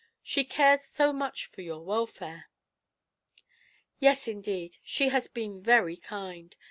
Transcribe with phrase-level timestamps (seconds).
[0.23, 2.49] She cares so much for your welfare."
[3.99, 6.57] "Yes, indeed, she has been very kind.